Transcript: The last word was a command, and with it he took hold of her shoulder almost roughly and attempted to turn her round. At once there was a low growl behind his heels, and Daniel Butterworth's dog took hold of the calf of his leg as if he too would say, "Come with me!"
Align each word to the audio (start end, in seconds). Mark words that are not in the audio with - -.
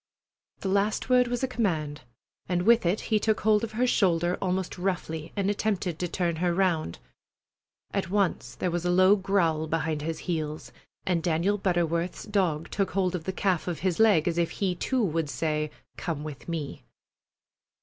The 0.61 0.67
last 0.67 1.09
word 1.11 1.27
was 1.27 1.43
a 1.43 1.47
command, 1.47 2.01
and 2.49 2.63
with 2.63 2.87
it 2.87 3.01
he 3.13 3.19
took 3.19 3.41
hold 3.41 3.63
of 3.63 3.73
her 3.73 3.85
shoulder 3.85 4.35
almost 4.41 4.79
roughly 4.79 5.31
and 5.35 5.47
attempted 5.47 5.99
to 5.99 6.07
turn 6.07 6.37
her 6.37 6.55
round. 6.55 6.97
At 7.93 8.09
once 8.09 8.55
there 8.55 8.71
was 8.71 8.83
a 8.83 8.89
low 8.89 9.15
growl 9.15 9.67
behind 9.67 10.01
his 10.01 10.17
heels, 10.25 10.71
and 11.05 11.21
Daniel 11.21 11.59
Butterworth's 11.59 12.23
dog 12.25 12.71
took 12.71 12.89
hold 12.93 13.13
of 13.13 13.25
the 13.25 13.31
calf 13.31 13.67
of 13.67 13.81
his 13.81 13.99
leg 13.99 14.27
as 14.27 14.39
if 14.39 14.49
he 14.49 14.73
too 14.73 15.03
would 15.03 15.29
say, 15.29 15.69
"Come 15.97 16.23
with 16.23 16.49
me!" 16.49 16.83